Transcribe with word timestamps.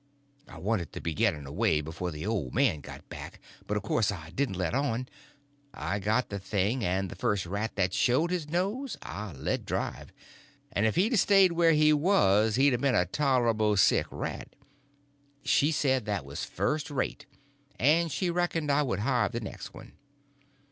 I 0.47 0.57
wanted 0.57 0.93
to 0.93 0.99
be 0.99 1.13
getting 1.13 1.45
away 1.45 1.79
before 1.79 2.09
the 2.09 2.25
old 2.25 2.55
man 2.55 2.79
got 2.81 3.07
back, 3.07 3.39
but 3.67 3.77
of 3.77 3.83
course 3.83 4.11
I 4.11 4.31
didn't 4.31 4.55
let 4.57 4.73
on. 4.73 5.07
I 5.75 5.99
got 5.99 6.29
the 6.29 6.39
thing, 6.39 6.83
and 6.83 7.07
the 7.07 7.15
first 7.15 7.45
rat 7.45 7.75
that 7.75 7.93
showed 7.93 8.31
his 8.31 8.49
nose 8.49 8.97
I 9.03 9.31
let 9.33 9.63
drive, 9.63 10.11
and 10.71 10.87
if 10.87 10.95
he'd 10.95 11.13
a 11.13 11.17
stayed 11.17 11.51
where 11.51 11.73
he 11.73 11.93
was 11.93 12.55
he'd 12.55 12.73
a 12.73 12.79
been 12.79 12.95
a 12.95 13.05
tolerable 13.05 13.77
sick 13.77 14.07
rat. 14.09 14.55
She 15.45 15.71
said 15.71 16.05
that 16.05 16.25
was 16.25 16.43
first 16.45 16.89
rate, 16.89 17.27
and 17.77 18.11
she 18.11 18.31
reckoned 18.31 18.71
I 18.71 18.81
would 18.81 19.01
hive 19.01 19.33
the 19.33 19.39
next 19.39 19.71
one. 19.71 19.91